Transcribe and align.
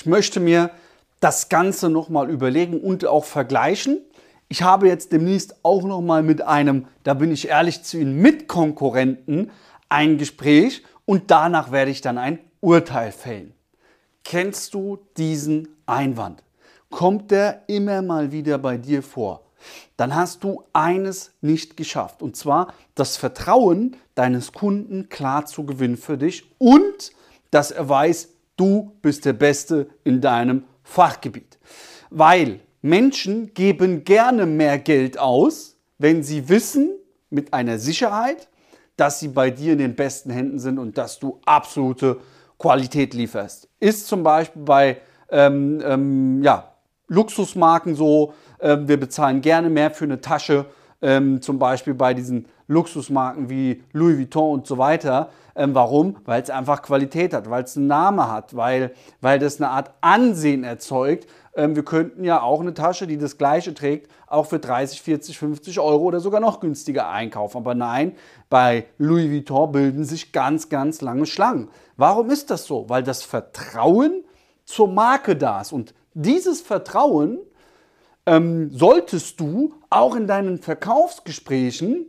Ich 0.00 0.06
möchte 0.06 0.40
mir 0.40 0.70
das 1.20 1.50
Ganze 1.50 1.90
nochmal 1.90 2.30
überlegen 2.30 2.80
und 2.80 3.04
auch 3.04 3.26
vergleichen. 3.26 4.00
Ich 4.48 4.62
habe 4.62 4.88
jetzt 4.88 5.12
demnächst 5.12 5.56
auch 5.62 5.82
nochmal 5.82 6.22
mit 6.22 6.40
einem, 6.40 6.86
da 7.02 7.12
bin 7.12 7.30
ich 7.30 7.48
ehrlich 7.48 7.82
zu 7.82 7.98
Ihnen, 7.98 8.16
Mitkonkurrenten 8.16 9.50
ein 9.90 10.16
Gespräch 10.16 10.84
und 11.04 11.30
danach 11.30 11.70
werde 11.70 11.90
ich 11.90 12.00
dann 12.00 12.16
ein 12.16 12.38
Urteil 12.62 13.12
fällen. 13.12 13.52
Kennst 14.24 14.72
du 14.72 15.00
diesen 15.18 15.68
Einwand? 15.84 16.42
Kommt 16.88 17.30
der 17.30 17.64
immer 17.66 18.00
mal 18.00 18.32
wieder 18.32 18.56
bei 18.56 18.78
dir 18.78 19.02
vor? 19.02 19.42
Dann 19.98 20.14
hast 20.14 20.44
du 20.44 20.64
eines 20.72 21.32
nicht 21.42 21.76
geschafft 21.76 22.22
und 22.22 22.38
zwar 22.38 22.72
das 22.94 23.18
Vertrauen 23.18 23.96
deines 24.14 24.54
Kunden 24.54 25.10
klar 25.10 25.44
zu 25.44 25.66
gewinnen 25.66 25.98
für 25.98 26.16
dich 26.16 26.50
und 26.56 27.12
dass 27.50 27.70
er 27.70 27.86
weiß, 27.86 28.30
du 28.60 28.92
bist 29.00 29.24
der 29.24 29.32
Beste 29.32 29.88
in 30.04 30.20
deinem 30.20 30.64
Fachgebiet. 30.82 31.58
Weil 32.10 32.60
Menschen 32.82 33.54
geben 33.54 34.04
gerne 34.04 34.44
mehr 34.44 34.78
Geld 34.78 35.18
aus, 35.18 35.76
wenn 35.98 36.22
sie 36.22 36.48
wissen 36.48 36.90
mit 37.30 37.54
einer 37.54 37.78
Sicherheit, 37.78 38.48
dass 38.96 39.18
sie 39.18 39.28
bei 39.28 39.50
dir 39.50 39.72
in 39.72 39.78
den 39.78 39.96
besten 39.96 40.30
Händen 40.30 40.58
sind 40.58 40.78
und 40.78 40.98
dass 40.98 41.18
du 41.18 41.40
absolute 41.46 42.20
Qualität 42.58 43.14
lieferst. 43.14 43.68
Ist 43.80 44.06
zum 44.06 44.22
Beispiel 44.22 44.62
bei 44.62 45.00
ähm, 45.30 45.80
ähm, 45.82 46.42
ja, 46.42 46.74
Luxusmarken 47.08 47.94
so, 47.94 48.34
äh, 48.58 48.76
wir 48.82 49.00
bezahlen 49.00 49.40
gerne 49.40 49.70
mehr 49.70 49.90
für 49.90 50.04
eine 50.04 50.20
Tasche, 50.20 50.66
ähm, 51.02 51.40
zum 51.42 51.58
Beispiel 51.58 51.94
bei 51.94 52.14
diesen 52.14 52.46
Luxusmarken 52.68 53.50
wie 53.50 53.82
Louis 53.92 54.18
Vuitton 54.18 54.52
und 54.52 54.66
so 54.66 54.78
weiter. 54.78 55.30
Ähm, 55.56 55.74
warum? 55.74 56.16
Weil 56.24 56.42
es 56.42 56.50
einfach 56.50 56.82
Qualität 56.82 57.34
hat, 57.34 57.50
weil 57.50 57.64
es 57.64 57.76
einen 57.76 57.88
Namen 57.88 58.30
hat, 58.30 58.54
weil, 58.56 58.94
weil 59.20 59.38
das 59.38 59.60
eine 59.60 59.70
Art 59.70 59.90
Ansehen 60.00 60.64
erzeugt. 60.64 61.26
Ähm, 61.54 61.74
wir 61.74 61.84
könnten 61.84 62.24
ja 62.24 62.40
auch 62.42 62.60
eine 62.60 62.74
Tasche, 62.74 63.06
die 63.06 63.18
das 63.18 63.38
gleiche 63.38 63.74
trägt, 63.74 64.10
auch 64.26 64.46
für 64.46 64.58
30, 64.58 65.02
40, 65.02 65.38
50 65.38 65.80
Euro 65.80 66.04
oder 66.04 66.20
sogar 66.20 66.40
noch 66.40 66.60
günstiger 66.60 67.08
einkaufen. 67.08 67.58
Aber 67.58 67.74
nein, 67.74 68.12
bei 68.48 68.86
Louis 68.98 69.30
Vuitton 69.30 69.72
bilden 69.72 70.04
sich 70.04 70.32
ganz, 70.32 70.68
ganz 70.68 71.00
lange 71.00 71.26
Schlangen. 71.26 71.68
Warum 71.96 72.30
ist 72.30 72.50
das 72.50 72.66
so? 72.66 72.88
Weil 72.88 73.02
das 73.02 73.22
Vertrauen 73.22 74.24
zur 74.64 74.88
Marke 74.88 75.34
da 75.34 75.60
ist. 75.60 75.72
Und 75.72 75.94
dieses 76.14 76.60
Vertrauen 76.60 77.38
ähm, 78.30 78.70
solltest 78.70 79.40
du 79.40 79.74
auch 79.90 80.14
in 80.14 80.28
deinen 80.28 80.58
Verkaufsgesprächen 80.58 82.06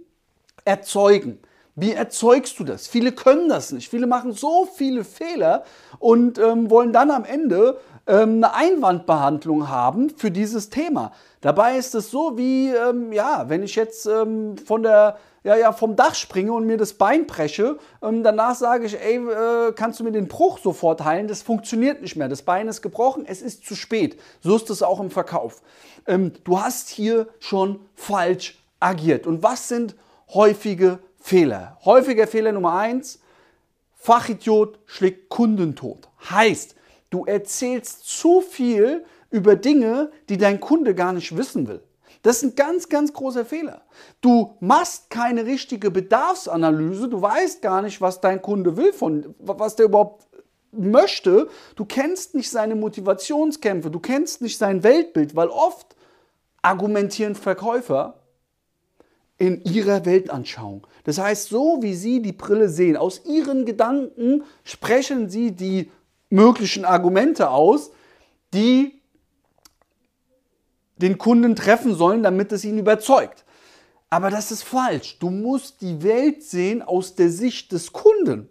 erzeugen. 0.66 1.40
Wie 1.76 1.94
erzeugst 1.94 2.60
du 2.60 2.64
das? 2.64 2.88
Viele 2.88 3.12
können 3.12 3.50
das 3.50 3.72
nicht. 3.72 3.90
Viele 3.90 4.06
machen 4.06 4.34
so 4.34 4.66
viele 4.72 5.04
Fehler 5.04 5.64
und 5.98 6.38
ähm, 6.38 6.70
wollen 6.70 6.94
dann 6.94 7.10
am 7.10 7.26
Ende 7.26 7.80
ähm, 8.06 8.44
eine 8.44 8.54
Einwandbehandlung 8.54 9.70
haben 9.70 10.12
für 10.12 10.30
dieses 10.30 10.70
Thema. 10.70 11.12
Dabei 11.40 11.78
ist 11.78 11.96
es 11.96 12.12
so 12.12 12.38
wie, 12.38 12.70
ähm, 12.70 13.12
ja, 13.12 13.46
wenn 13.48 13.64
ich 13.64 13.76
jetzt 13.76 14.06
ähm, 14.06 14.58
von 14.58 14.84
der 14.84 15.18
ja, 15.44 15.56
ja, 15.56 15.72
vom 15.74 15.96
Dach 15.96 16.14
springe 16.14 16.54
und 16.54 16.66
mir 16.68 16.78
das 16.78 16.94
Bein 16.94 17.26
breche, 17.26 17.80
ähm, 18.02 18.24
danach 18.24 18.56
sage 18.56 18.86
ich, 18.86 19.00
ey, 19.00 19.18
äh, 19.18 19.72
kannst 19.74 20.00
du 20.00 20.04
mir 20.04 20.12
den 20.12 20.28
Bruch 20.28 20.60
sofort 20.60 21.04
heilen? 21.04 21.28
Das 21.28 21.42
funktioniert 21.42 22.02
nicht 22.02 22.16
mehr. 22.16 22.30
Das 22.30 22.44
Bein 22.44 22.68
ist 22.68 22.82
gebrochen, 22.82 23.26
es 23.26 23.42
ist 23.42 23.66
zu 23.66 23.76
spät. 23.76 24.20
So 24.42 24.56
ist 24.56 24.70
es 24.70 24.84
auch 24.84 25.00
im 25.00 25.10
Verkauf. 25.10 25.62
Ähm, 26.06 26.34
du 26.44 26.60
hast 26.60 26.90
hier 26.90 27.28
schon 27.40 27.80
falsch 27.96 28.64
agiert. 28.80 29.26
Und 29.26 29.42
was 29.42 29.68
sind 29.68 29.96
häufige 30.34 31.00
Fehler? 31.20 31.78
Häufiger 31.86 32.28
Fehler 32.28 32.52
Nummer 32.52 32.74
eins, 32.74 33.20
Fachidiot 33.96 34.80
schlägt 34.86 35.30
Kundentod. 35.30 36.10
Heißt, 36.30 36.76
du 37.10 37.26
erzählst 37.26 38.08
zu 38.08 38.42
viel 38.42 39.06
über 39.32 39.56
Dinge, 39.56 40.12
die 40.30 40.38
dein 40.38 40.60
Kunde 40.60 40.94
gar 40.94 41.14
nicht 41.14 41.36
wissen 41.36 41.68
will. 41.68 41.82
Das 42.22 42.38
ist 42.38 42.44
ein 42.44 42.56
ganz, 42.56 42.90
ganz 42.90 43.14
großer 43.14 43.46
Fehler. 43.46 43.82
Du 44.22 44.56
machst 44.60 45.10
keine 45.10 45.46
richtige 45.46 45.90
Bedarfsanalyse, 45.90 47.10
du 47.10 47.22
weißt 47.22 47.62
gar 47.62 47.82
nicht, 47.82 48.00
was 48.00 48.22
dein 48.22 48.42
Kunde 48.42 48.78
will, 48.78 48.94
von, 48.94 49.34
was 49.40 49.76
der 49.76 49.88
überhaupt 49.88 50.28
möchte. 50.72 51.50
Du 51.76 51.86
kennst 51.86 52.36
nicht 52.36 52.50
seine 52.50 52.76
Motivationskämpfe, 52.76 53.90
du 53.90 54.00
kennst 54.00 54.42
nicht 54.42 54.58
sein 54.58 54.84
Weltbild, 54.84 55.36
weil 55.36 55.48
oft 55.48 55.96
argumentieren 56.62 57.36
Verkäufer 57.36 58.20
in 59.38 59.64
ihrer 59.64 60.06
Weltanschauung. 60.06 60.86
Das 61.04 61.18
heißt, 61.18 61.50
so 61.50 61.80
wie 61.82 61.96
sie 61.96 62.22
die 62.22 62.32
Brille 62.32 62.70
sehen, 62.70 62.96
aus 62.96 63.26
ihren 63.26 63.66
Gedanken 63.66 64.44
sprechen 64.64 65.30
sie 65.30 65.52
die 65.52 65.90
möglichen 66.30 66.86
Argumente 66.86 67.50
aus, 67.50 67.92
die 68.54 69.01
den 71.02 71.18
Kunden 71.18 71.56
treffen 71.56 71.96
sollen, 71.96 72.24
damit 72.24 72.52
es 72.52 72.64
ihn 72.64 72.78
überzeugt. 72.78 73.44
Aber 74.10 74.30
das 74.30 74.52
ist 74.52 74.64
falsch. 74.64 75.18
Du 75.20 75.30
musst 75.30 75.82
die 75.82 76.04
Welt 76.04 76.44
sehen 76.44 76.82
aus 76.82 77.16
der 77.16 77.30
Sicht 77.30 77.72
des 77.72 77.94
Kunden 77.94 78.50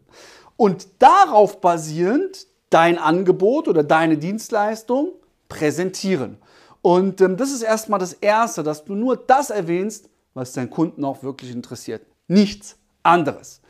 und 0.56 0.88
darauf 0.98 1.60
basierend 1.60 2.46
dein 2.70 2.98
Angebot 2.98 3.68
oder 3.68 3.82
deine 3.82 4.16
Dienstleistung 4.16 5.12
präsentieren. 5.48 6.38
Und 6.82 7.20
ähm, 7.20 7.36
das 7.36 7.50
ist 7.50 7.62
erstmal 7.62 7.98
das 7.98 8.14
Erste, 8.14 8.62
dass 8.62 8.84
du 8.84 8.94
nur 8.94 9.16
das 9.16 9.50
erwähnst, 9.50 10.08
was 10.32 10.52
deinen 10.52 10.70
Kunden 10.70 11.04
auch 11.04 11.22
wirklich 11.22 11.50
interessiert. 11.50 12.02
Nichts 12.26 12.76
anderes. 13.02 13.60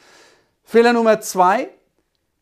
Fehler 0.63 0.93
Nummer 0.93 1.21
zwei, 1.21 1.71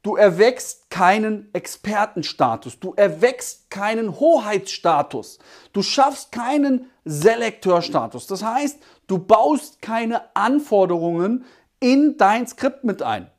Du 0.03 0.16
erwächst 0.16 0.78
keinen 0.98 1.48
Expertenstatus, 1.53 2.81
du 2.81 2.92
erwächst 2.97 3.70
keinen 3.70 4.19
Hoheitsstatus, 4.19 5.38
du 5.72 5.81
schaffst 5.81 6.32
keinen 6.32 6.91
Selekteurstatus. 7.04 8.26
Das 8.26 8.42
heißt, 8.42 8.81
du 9.06 9.19
baust 9.20 9.81
keine 9.81 10.34
Anforderungen 10.34 11.44
in 11.78 12.16
dein 12.16 12.48
Skript 12.48 12.82
mit 12.82 13.03
ein. 13.03 13.31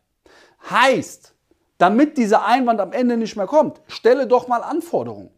Heißt, 0.70 1.34
damit 1.78 2.18
dieser 2.18 2.46
Einwand 2.46 2.80
am 2.80 2.94
Ende 2.94 3.18
nicht 3.18 3.36
mehr 3.36 3.46
kommt, 3.46 3.82
stelle 3.90 4.26
doch 4.26 4.48
mal 4.48 4.64
Anforderungen. 4.64 5.30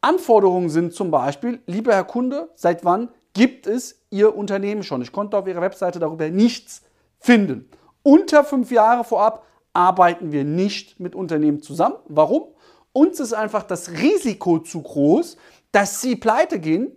Anforderungen 0.00 0.70
sind 0.70 0.94
zum 0.94 1.10
Beispiel, 1.10 1.60
lieber 1.66 1.92
Herr 1.92 2.04
Kunde, 2.04 2.50
seit 2.54 2.84
wann 2.84 3.08
gibt 3.32 3.66
es 3.66 4.00
Ihr 4.10 4.36
Unternehmen 4.36 4.84
schon? 4.84 5.02
Ich 5.02 5.10
konnte 5.10 5.36
auf 5.36 5.48
Ihrer 5.48 5.60
Webseite 5.60 5.98
darüber 5.98 6.28
nichts 6.28 6.82
finden. 7.18 7.68
Unter 8.04 8.44
fünf 8.44 8.70
Jahre 8.70 9.02
vorab 9.02 9.44
arbeiten 9.74 10.32
wir 10.32 10.44
nicht 10.44 10.98
mit 10.98 11.14
Unternehmen 11.14 11.60
zusammen. 11.60 11.96
Warum? 12.06 12.44
Uns 12.92 13.20
ist 13.20 13.34
einfach 13.34 13.64
das 13.64 13.90
Risiko 13.90 14.60
zu 14.60 14.80
groß, 14.80 15.36
dass 15.72 16.00
sie 16.00 16.16
pleite 16.16 16.60
gehen 16.60 16.92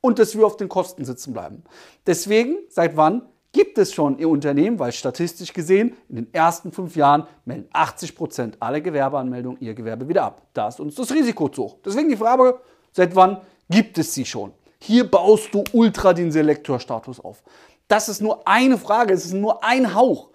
und 0.00 0.18
dass 0.18 0.36
wir 0.36 0.46
auf 0.46 0.56
den 0.56 0.68
Kosten 0.68 1.04
sitzen 1.04 1.32
bleiben. 1.32 1.64
Deswegen, 2.06 2.56
seit 2.68 2.96
wann 2.96 3.22
gibt 3.50 3.76
es 3.78 3.92
schon 3.92 4.18
Ihr 4.18 4.28
Unternehmen? 4.28 4.78
Weil 4.78 4.92
statistisch 4.92 5.52
gesehen, 5.52 5.96
in 6.08 6.16
den 6.16 6.34
ersten 6.34 6.72
fünf 6.72 6.96
Jahren 6.96 7.26
melden 7.44 7.68
80 7.72 8.16
Prozent 8.16 8.56
aller 8.60 8.80
Gewerbeanmeldungen 8.80 9.60
ihr 9.60 9.74
Gewerbe 9.74 10.08
wieder 10.08 10.24
ab. 10.24 10.42
Da 10.54 10.68
ist 10.68 10.80
uns 10.80 10.94
das 10.94 11.12
Risiko 11.12 11.48
zu 11.48 11.64
hoch. 11.64 11.76
Deswegen 11.84 12.08
die 12.08 12.16
Frage, 12.16 12.60
seit 12.92 13.14
wann 13.14 13.40
gibt 13.68 13.98
es 13.98 14.14
sie 14.14 14.24
schon? 14.24 14.52
Hier 14.78 15.08
baust 15.08 15.54
du 15.54 15.62
ultra 15.72 16.12
den 16.12 16.32
Selektorstatus 16.32 17.20
auf. 17.20 17.42
Das 17.88 18.08
ist 18.08 18.22
nur 18.22 18.46
eine 18.48 18.78
Frage, 18.78 19.12
es 19.12 19.26
ist 19.26 19.34
nur 19.34 19.62
ein 19.62 19.94
Hauch. 19.94 20.30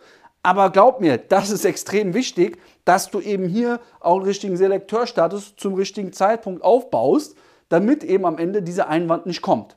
Aber 0.48 0.70
glaub 0.70 1.02
mir, 1.02 1.18
das 1.18 1.50
ist 1.50 1.66
extrem 1.66 2.14
wichtig, 2.14 2.58
dass 2.86 3.12
du 3.12 3.20
eben 3.20 3.50
hier 3.50 3.82
auch 4.00 4.16
einen 4.16 4.24
richtigen 4.24 4.56
Selekteurstatus 4.56 5.58
zum 5.58 5.74
richtigen 5.74 6.14
Zeitpunkt 6.14 6.64
aufbaust, 6.64 7.36
damit 7.68 8.02
eben 8.02 8.26
am 8.26 8.38
Ende 8.38 8.64
dieser 8.64 8.88
Einwand 8.88 9.26
nicht 9.26 9.42
kommt. 9.42 9.76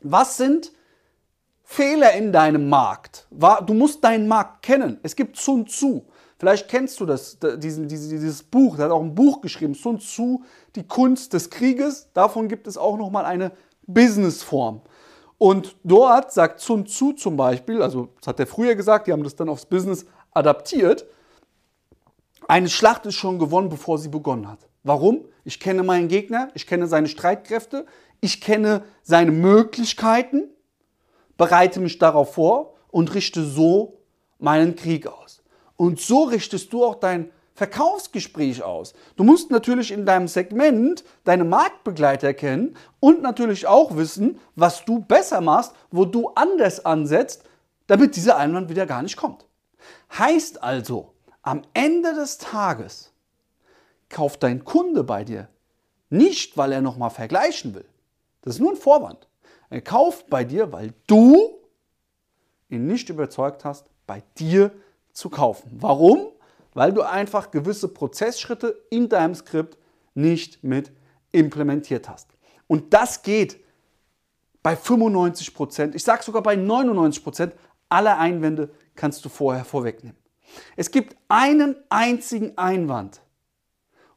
Was 0.00 0.38
sind 0.38 0.72
Fehler 1.62 2.14
in 2.14 2.32
deinem 2.32 2.68
Markt? 2.68 3.28
Du 3.30 3.74
musst 3.74 4.02
deinen 4.02 4.26
Markt 4.26 4.64
kennen. 4.64 4.98
Es 5.04 5.14
gibt 5.14 5.36
Sun 5.36 5.68
Tzu. 5.68 6.08
Vielleicht 6.36 6.66
kennst 6.66 6.98
du 6.98 7.06
das, 7.06 7.38
dieses 7.38 8.42
Buch. 8.42 8.78
Er 8.78 8.86
hat 8.86 8.90
auch 8.90 9.02
ein 9.02 9.14
Buch 9.14 9.40
geschrieben, 9.40 9.74
Sun 9.74 10.00
Tzu, 10.00 10.42
die 10.74 10.84
Kunst 10.84 11.32
des 11.32 11.48
Krieges. 11.48 12.08
Davon 12.12 12.48
gibt 12.48 12.66
es 12.66 12.76
auch 12.76 12.96
nochmal 12.96 13.24
eine 13.24 13.52
Businessform. 13.86 14.80
Und 15.38 15.76
dort 15.84 16.32
sagt 16.32 16.60
Sun 16.60 16.86
Tzu 16.86 17.12
zum 17.12 17.36
Beispiel, 17.36 17.82
also 17.82 18.08
das 18.18 18.28
hat 18.28 18.40
er 18.40 18.46
früher 18.46 18.74
gesagt, 18.74 19.06
die 19.06 19.12
haben 19.12 19.24
das 19.24 19.36
dann 19.36 19.48
aufs 19.48 19.66
Business 19.66 20.06
adaptiert, 20.32 21.06
eine 22.48 22.68
Schlacht 22.68 23.06
ist 23.06 23.16
schon 23.16 23.38
gewonnen, 23.38 23.68
bevor 23.68 23.98
sie 23.98 24.08
begonnen 24.08 24.48
hat. 24.48 24.60
Warum? 24.84 25.24
Ich 25.44 25.58
kenne 25.58 25.82
meinen 25.82 26.08
Gegner, 26.08 26.48
ich 26.54 26.66
kenne 26.66 26.86
seine 26.86 27.08
Streitkräfte, 27.08 27.86
ich 28.20 28.40
kenne 28.40 28.84
seine 29.02 29.32
Möglichkeiten, 29.32 30.50
bereite 31.36 31.80
mich 31.80 31.98
darauf 31.98 32.34
vor 32.34 32.74
und 32.88 33.12
richte 33.14 33.44
so 33.44 34.00
meinen 34.38 34.76
Krieg 34.76 35.06
aus. 35.06 35.42
Und 35.76 36.00
so 36.00 36.22
richtest 36.22 36.72
du 36.72 36.84
auch 36.84 36.94
dein 36.94 37.32
Verkaufsgespräch 37.56 38.62
aus. 38.62 38.92
Du 39.16 39.24
musst 39.24 39.50
natürlich 39.50 39.90
in 39.90 40.04
deinem 40.04 40.28
Segment 40.28 41.04
deine 41.24 41.44
Marktbegleiter 41.44 42.34
kennen 42.34 42.76
und 43.00 43.22
natürlich 43.22 43.66
auch 43.66 43.96
wissen, 43.96 44.38
was 44.56 44.84
du 44.84 45.00
besser 45.00 45.40
machst, 45.40 45.72
wo 45.90 46.04
du 46.04 46.28
anders 46.34 46.84
ansetzt, 46.84 47.44
damit 47.86 48.14
dieser 48.14 48.36
Einwand 48.36 48.68
wieder 48.68 48.84
gar 48.84 49.00
nicht 49.00 49.16
kommt. 49.16 49.46
Heißt 50.18 50.62
also, 50.62 51.14
am 51.40 51.62
Ende 51.72 52.14
des 52.14 52.36
Tages 52.36 53.10
kauft 54.10 54.42
dein 54.42 54.64
Kunde 54.64 55.02
bei 55.02 55.24
dir 55.24 55.48
nicht, 56.10 56.58
weil 56.58 56.72
er 56.72 56.82
nochmal 56.82 57.10
vergleichen 57.10 57.74
will. 57.74 57.86
Das 58.42 58.56
ist 58.56 58.60
nur 58.60 58.72
ein 58.72 58.76
Vorwand. 58.76 59.28
Er 59.70 59.80
kauft 59.80 60.28
bei 60.28 60.44
dir, 60.44 60.72
weil 60.72 60.92
du 61.06 61.58
ihn 62.68 62.86
nicht 62.86 63.08
überzeugt 63.08 63.64
hast, 63.64 63.86
bei 64.06 64.22
dir 64.36 64.72
zu 65.14 65.30
kaufen. 65.30 65.70
Warum? 65.80 66.32
Weil 66.76 66.92
du 66.92 67.00
einfach 67.00 67.50
gewisse 67.50 67.88
Prozessschritte 67.88 68.82
in 68.90 69.08
deinem 69.08 69.34
Skript 69.34 69.78
nicht 70.14 70.62
mit 70.62 70.92
implementiert 71.32 72.06
hast. 72.06 72.28
Und 72.66 72.92
das 72.92 73.22
geht 73.22 73.58
bei 74.62 74.76
95 74.76 75.54
Prozent, 75.54 75.94
ich 75.94 76.04
sage 76.04 76.22
sogar 76.22 76.42
bei 76.42 76.54
99 76.54 77.24
Prozent 77.24 77.54
aller 77.88 78.18
Einwände 78.18 78.68
kannst 78.94 79.24
du 79.24 79.30
vorher 79.30 79.64
vorwegnehmen. 79.64 80.18
Es 80.76 80.90
gibt 80.90 81.16
einen 81.28 81.76
einzigen 81.88 82.58
Einwand. 82.58 83.22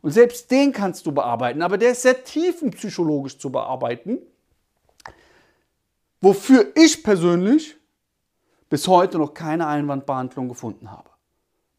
Und 0.02 0.12
selbst 0.12 0.52
den 0.52 0.74
kannst 0.74 1.06
du 1.06 1.14
bearbeiten, 1.14 1.62
aber 1.62 1.78
der 1.78 1.92
ist 1.92 2.02
sehr 2.02 2.26
tiefenpsychologisch 2.26 3.38
zu 3.38 3.54
bearbeiten. 3.54 4.18
Wofür 6.20 6.74
ich 6.76 7.04
persönlich 7.04 7.78
bis 8.70 8.86
heute 8.90 9.18
noch 9.18 9.34
keine 9.34 9.66
Einwandbehandlung 9.66 10.50
gefunden 10.50 10.92
habe. 10.92 11.10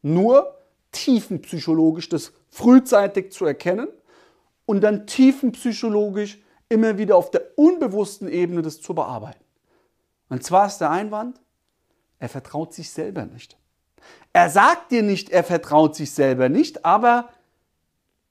Nur 0.01 0.57
tiefenpsychologisch 0.91 2.09
das 2.09 2.33
frühzeitig 2.49 3.31
zu 3.31 3.45
erkennen 3.45 3.87
und 4.65 4.81
dann 4.81 5.07
tiefenpsychologisch 5.07 6.39
immer 6.69 6.97
wieder 6.97 7.15
auf 7.15 7.31
der 7.31 7.57
unbewussten 7.57 8.27
Ebene 8.29 8.61
das 8.61 8.81
zu 8.81 8.93
bearbeiten. 8.93 9.43
Und 10.29 10.43
zwar 10.43 10.67
ist 10.67 10.77
der 10.77 10.91
Einwand, 10.91 11.41
er 12.19 12.29
vertraut 12.29 12.73
sich 12.73 12.89
selber 12.89 13.25
nicht. 13.25 13.57
Er 14.33 14.49
sagt 14.49 14.91
dir 14.91 15.03
nicht, 15.03 15.29
er 15.29 15.43
vertraut 15.43 15.95
sich 15.95 16.11
selber 16.11 16.49
nicht, 16.49 16.85
aber 16.85 17.29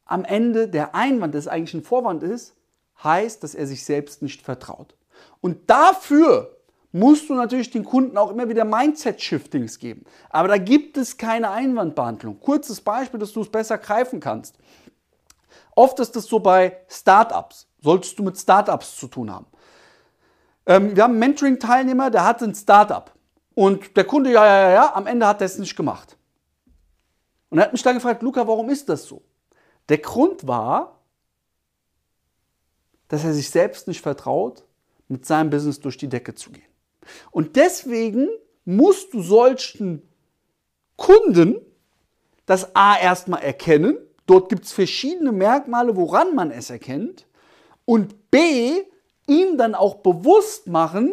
am 0.04 0.24
Ende 0.24 0.68
der 0.68 0.94
Einwand, 0.94 1.34
das 1.34 1.46
eigentlich 1.46 1.74
ein 1.74 1.84
Vorwand 1.84 2.22
ist, 2.22 2.56
heißt, 3.02 3.42
dass 3.42 3.54
er 3.54 3.66
sich 3.66 3.84
selbst 3.84 4.22
nicht 4.22 4.42
vertraut. 4.42 4.96
Und 5.40 5.70
dafür 5.70 6.56
musst 6.92 7.28
du 7.28 7.34
natürlich 7.34 7.70
den 7.70 7.84
Kunden 7.84 8.16
auch 8.16 8.31
immer 8.31 8.48
wieder 8.48 8.64
Mindset-Shiftings 8.64 9.78
geben. 9.78 10.04
Aber 10.28 10.48
da 10.48 10.58
gibt 10.58 10.96
es 10.96 11.16
keine 11.16 11.50
Einwandbehandlung. 11.50 12.40
Kurzes 12.40 12.81
Beispiel, 12.81 13.20
dass 13.20 13.32
du 13.32 13.42
es 13.42 13.48
besser 13.48 13.78
greifen 13.78 14.20
kannst. 14.20 14.56
Oft 15.76 16.00
ist 16.00 16.16
es 16.16 16.26
so 16.26 16.40
bei 16.40 16.78
Startups. 16.88 17.69
Solltest 17.81 18.19
du 18.19 18.22
mit 18.22 18.37
Startups 18.37 18.96
zu 18.96 19.06
tun 19.06 19.31
haben. 19.31 19.46
Ähm, 20.66 20.94
wir 20.94 21.04
haben 21.04 21.12
einen 21.12 21.20
Mentoring-Teilnehmer, 21.20 22.10
der 22.10 22.25
hat 22.25 22.42
ein 22.42 22.54
Startup. 22.54 23.12
Und 23.54 23.96
der 23.96 24.04
Kunde, 24.04 24.32
ja, 24.32 24.44
ja, 24.44 24.60
ja, 24.60 24.70
ja, 24.70 24.94
am 24.94 25.06
Ende 25.06 25.26
hat 25.26 25.40
er 25.40 25.46
es 25.46 25.58
nicht 25.58 25.76
gemacht. 25.76 26.16
Und 27.50 27.58
er 27.58 27.64
hat 27.64 27.72
mich 27.72 27.82
dann 27.82 27.94
gefragt, 27.94 28.22
Luca, 28.22 28.46
warum 28.46 28.69
ist 28.70 28.88
das 28.88 29.04
so? 29.04 29.22
Der 29.88 29.98
Grund 29.98 30.46
war, 30.46 31.00
dass 33.08 33.25
er 33.25 33.32
sich 33.32 33.50
selbst 33.50 33.88
nicht 33.88 34.00
vertraut, 34.00 34.64
mit 35.08 35.26
seinem 35.26 35.50
Business 35.50 35.81
durch 35.81 35.96
die 35.96 36.08
Decke 36.08 36.34
zu 36.34 36.52
gehen. 36.52 36.69
Und 37.30 37.56
deswegen 37.56 38.28
musst 38.64 39.12
du 39.14 39.22
solchen 39.22 40.02
Kunden 40.96 41.56
das 42.46 42.74
A 42.74 42.98
erstmal 42.98 43.42
erkennen. 43.42 43.96
Dort 44.26 44.48
gibt 44.48 44.64
es 44.64 44.72
verschiedene 44.72 45.32
Merkmale, 45.32 45.96
woran 45.96 46.34
man 46.34 46.50
es 46.50 46.70
erkennt. 46.70 47.26
Und 47.84 48.30
B, 48.30 48.82
ihm 49.26 49.56
dann 49.56 49.74
auch 49.74 49.96
bewusst 49.96 50.66
machen, 50.66 51.12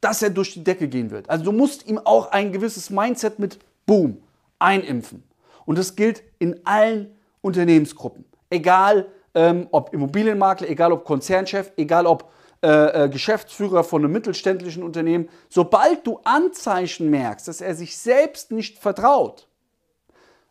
dass 0.00 0.22
er 0.22 0.30
durch 0.30 0.54
die 0.54 0.64
Decke 0.64 0.88
gehen 0.88 1.10
wird. 1.10 1.28
Also 1.28 1.44
du 1.44 1.52
musst 1.52 1.86
ihm 1.86 1.98
auch 1.98 2.30
ein 2.30 2.52
gewisses 2.52 2.90
Mindset 2.90 3.38
mit 3.38 3.58
Boom 3.86 4.22
einimpfen. 4.58 5.22
Und 5.64 5.78
das 5.78 5.96
gilt 5.96 6.22
in 6.38 6.60
allen 6.64 7.14
Unternehmensgruppen. 7.40 8.24
Egal 8.50 9.06
ähm, 9.34 9.68
ob 9.70 9.92
Immobilienmakler, 9.92 10.68
egal 10.68 10.92
ob 10.92 11.04
Konzernchef, 11.04 11.72
egal 11.76 12.06
ob 12.06 12.30
äh, 12.60 13.08
Geschäftsführer 13.08 13.84
von 13.84 14.04
einem 14.04 14.12
mittelständischen 14.12 14.82
Unternehmen, 14.82 15.28
sobald 15.48 16.06
du 16.06 16.20
Anzeichen 16.24 17.08
merkst, 17.08 17.46
dass 17.46 17.60
er 17.60 17.74
sich 17.74 17.96
selbst 17.96 18.50
nicht 18.50 18.78
vertraut, 18.78 19.48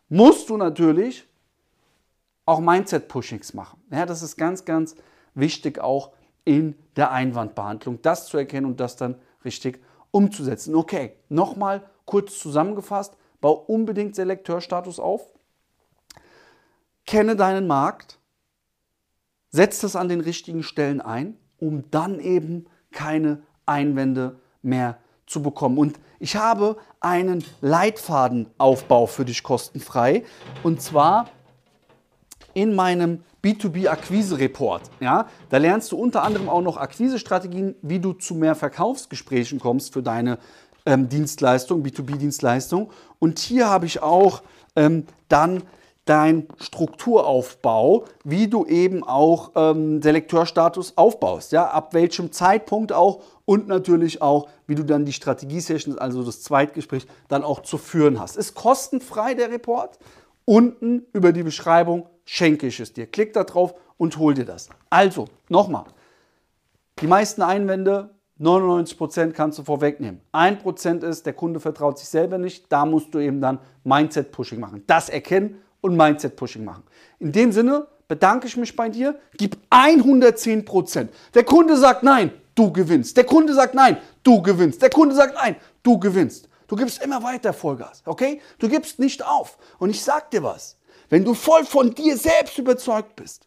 musst 0.08 0.48
du 0.48 0.56
natürlich 0.56 1.26
auch 2.46 2.60
Mindset-Pushings 2.60 3.52
machen. 3.52 3.82
Ja, 3.90 4.06
das 4.06 4.22
ist 4.22 4.36
ganz, 4.36 4.64
ganz 4.64 4.94
wichtig 5.34 5.80
auch 5.80 6.12
in 6.44 6.76
der 6.96 7.10
Einwandbehandlung, 7.10 8.00
das 8.00 8.26
zu 8.26 8.38
erkennen 8.38 8.64
und 8.64 8.80
das 8.80 8.96
dann 8.96 9.16
richtig 9.44 9.82
umzusetzen. 10.10 10.74
Okay, 10.74 11.12
nochmal 11.28 11.82
kurz 12.06 12.38
zusammengefasst, 12.38 13.14
bau 13.42 13.52
unbedingt 13.52 14.14
Selekteurstatus 14.14 14.98
auf, 14.98 15.28
kenne 17.06 17.36
deinen 17.36 17.66
Markt, 17.66 18.18
setz 19.50 19.80
das 19.80 19.94
an 19.94 20.08
den 20.08 20.22
richtigen 20.22 20.62
Stellen 20.62 21.02
ein 21.02 21.36
um 21.58 21.84
dann 21.90 22.20
eben 22.20 22.66
keine 22.92 23.42
Einwände 23.66 24.36
mehr 24.62 24.98
zu 25.26 25.42
bekommen. 25.42 25.78
Und 25.78 25.98
ich 26.18 26.36
habe 26.36 26.76
einen 27.00 27.44
Leitfadenaufbau 27.60 29.06
für 29.06 29.24
dich 29.24 29.42
kostenfrei 29.42 30.24
und 30.62 30.82
zwar 30.82 31.28
in 32.54 32.74
meinem 32.74 33.22
B2B-Akquise-Report. 33.44 34.82
Ja, 35.00 35.28
da 35.48 35.58
lernst 35.58 35.92
du 35.92 35.96
unter 35.96 36.24
anderem 36.24 36.48
auch 36.48 36.62
noch 36.62 36.76
Akquisestrategien, 36.76 37.76
wie 37.82 38.00
du 38.00 38.14
zu 38.14 38.34
mehr 38.34 38.54
Verkaufsgesprächen 38.54 39.60
kommst 39.60 39.92
für 39.92 40.02
deine 40.02 40.38
ähm, 40.86 41.08
Dienstleistung, 41.08 41.84
B2B-Dienstleistung. 41.84 42.90
Und 43.20 43.38
hier 43.38 43.68
habe 43.68 43.86
ich 43.86 44.02
auch 44.02 44.42
ähm, 44.74 45.04
dann 45.28 45.62
dein 46.08 46.48
Strukturaufbau, 46.56 48.04
wie 48.24 48.48
du 48.48 48.64
eben 48.64 49.04
auch 49.04 49.52
ähm, 49.54 50.00
Selekteurstatus 50.00 50.96
aufbaust. 50.96 51.52
Ja? 51.52 51.66
Ab 51.68 51.92
welchem 51.92 52.32
Zeitpunkt 52.32 52.92
auch 52.92 53.22
und 53.44 53.68
natürlich 53.68 54.22
auch, 54.22 54.48
wie 54.66 54.74
du 54.74 54.84
dann 54.84 55.04
die 55.04 55.12
Strategie-Sessions, 55.12 55.98
also 55.98 56.22
das 56.22 56.42
Zweitgespräch, 56.42 57.06
dann 57.28 57.44
auch 57.44 57.62
zu 57.62 57.78
führen 57.78 58.18
hast. 58.18 58.36
Ist 58.36 58.54
kostenfrei 58.54 59.34
der 59.34 59.50
Report. 59.50 59.98
Unten 60.44 61.04
über 61.12 61.32
die 61.32 61.42
Beschreibung 61.42 62.08
schenke 62.24 62.66
ich 62.68 62.80
es 62.80 62.92
dir. 62.94 63.06
Klick 63.06 63.34
da 63.34 63.44
drauf 63.44 63.74
und 63.98 64.16
hol 64.18 64.32
dir 64.32 64.46
das. 64.46 64.70
Also, 64.88 65.26
nochmal. 65.48 65.84
Die 67.00 67.06
meisten 67.06 67.42
Einwände 67.42 68.10
99% 68.40 69.32
kannst 69.32 69.58
du 69.58 69.64
vorwegnehmen. 69.64 70.20
1% 70.32 71.04
ist, 71.04 71.26
der 71.26 71.32
Kunde 71.32 71.60
vertraut 71.60 71.98
sich 71.98 72.08
selber 72.08 72.38
nicht. 72.38 72.72
Da 72.72 72.86
musst 72.86 73.12
du 73.14 73.18
eben 73.18 73.40
dann 73.40 73.58
Mindset-Pushing 73.84 74.60
machen. 74.60 74.84
Das 74.86 75.08
erkennen 75.08 75.60
und 75.80 75.96
Mindset-Pushing 75.96 76.64
machen. 76.64 76.84
In 77.18 77.32
dem 77.32 77.52
Sinne 77.52 77.86
bedanke 78.08 78.46
ich 78.46 78.56
mich 78.56 78.74
bei 78.74 78.88
dir, 78.88 79.18
gib 79.36 79.56
110 79.70 80.64
Prozent. 80.64 81.10
Der 81.34 81.44
Kunde 81.44 81.76
sagt 81.76 82.02
nein, 82.02 82.32
du 82.54 82.72
gewinnst. 82.72 83.16
Der 83.16 83.24
Kunde 83.24 83.54
sagt 83.54 83.74
nein, 83.74 83.98
du 84.22 84.42
gewinnst. 84.42 84.82
Der 84.82 84.90
Kunde 84.90 85.14
sagt 85.14 85.34
nein, 85.34 85.56
du 85.82 85.98
gewinnst. 85.98 86.48
Du 86.66 86.76
gibst 86.76 87.02
immer 87.02 87.22
weiter 87.22 87.52
Vollgas, 87.52 88.02
okay? 88.04 88.40
Du 88.58 88.68
gibst 88.68 88.98
nicht 88.98 89.24
auf. 89.24 89.58
Und 89.78 89.90
ich 89.90 90.02
sag 90.02 90.30
dir 90.30 90.42
was, 90.42 90.76
wenn 91.08 91.24
du 91.24 91.34
voll 91.34 91.64
von 91.64 91.94
dir 91.94 92.16
selbst 92.16 92.58
überzeugt 92.58 93.16
bist, 93.16 93.46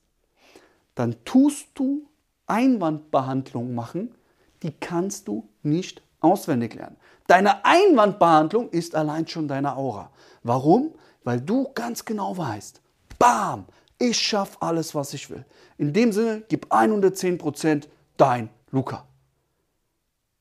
dann 0.95 1.15
tust 1.23 1.67
du 1.75 2.07
Einwandbehandlung 2.47 3.75
machen, 3.75 4.15
die 4.63 4.71
kannst 4.71 5.27
du 5.27 5.47
nicht 5.63 6.01
auswendig 6.19 6.73
lernen. 6.73 6.97
Deine 7.27 7.63
Einwandbehandlung 7.63 8.69
ist 8.69 8.95
allein 8.95 9.27
schon 9.27 9.47
deine 9.47 9.75
Aura. 9.75 10.11
Warum? 10.43 10.93
Weil 11.23 11.41
du 11.41 11.71
ganz 11.73 12.05
genau 12.05 12.37
weißt, 12.37 12.81
bam, 13.19 13.65
ich 13.99 14.17
schaffe 14.17 14.57
alles, 14.61 14.95
was 14.95 15.13
ich 15.13 15.29
will. 15.29 15.45
In 15.77 15.93
dem 15.93 16.11
Sinne, 16.11 16.43
gib 16.47 16.73
110% 16.73 17.87
dein 18.17 18.49
Luca. 18.71 19.05